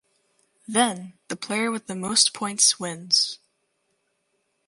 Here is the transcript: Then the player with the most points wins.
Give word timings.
Then 0.67 1.13
the 1.27 1.35
player 1.35 1.69
with 1.69 1.85
the 1.85 1.93
most 1.93 2.33
points 2.33 2.79
wins. 2.79 3.37